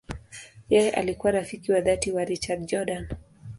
[0.69, 3.07] Yeye alikuwa rafiki wa dhati wa Richard Jordan.